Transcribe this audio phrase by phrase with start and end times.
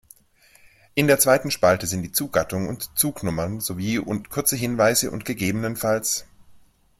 [0.95, 6.23] In der zweiten Spalte sind die Zuggattung und Zugnummer sowie kurze Hinweise und ggf.